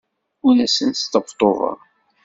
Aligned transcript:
Ur 0.47 0.55
asen-sṭebṭubeɣ. 0.65 1.77